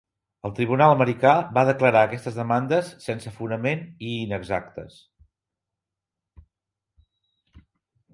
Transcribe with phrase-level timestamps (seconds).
[0.47, 4.97] Un tribunal americà va declarar aquestes demandes "sense fonament i inexactes".